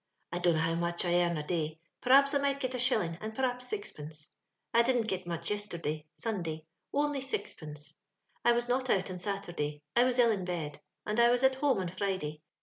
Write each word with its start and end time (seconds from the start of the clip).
"I 0.33 0.39
dunno 0.39 0.57
how 0.61 0.73
much 0.73 1.05
I 1.05 1.13
earn 1.21 1.37
a 1.37 1.45
day— 1.45 1.79
p'rhaps 2.03 2.33
I 2.33 2.39
may 2.39 2.55
git 2.55 2.73
a 2.73 2.79
shilling, 2.79 3.19
and 3.21 3.35
p'rhaps 3.35 3.67
sixpence. 3.67 4.29
I 4.73 4.81
didn't 4.81 5.03
git 5.03 5.27
much 5.27 5.51
yesterday 5.51 6.07
(Sunday)— 6.17 6.65
only 7.01 7.21
sixpence. 7.21 7.93
I 8.43 8.53
was 8.53 8.67
not 8.67 8.89
out 8.89 9.11
on 9.11 9.19
Saturday; 9.19 9.83
I 9.95 10.03
was 10.05 10.17
ill 10.17 10.31
in 10.31 10.43
bed, 10.43 10.81
and 11.05 11.19
I 11.19 11.29
was 11.29 11.43
at 11.43 11.53
home 11.57 11.77
on 11.77 11.87
Friday. 11.89 12.41